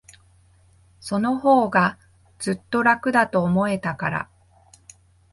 [0.99, 1.99] そのほうが、
[2.39, 4.29] ずっと楽だと思えたから。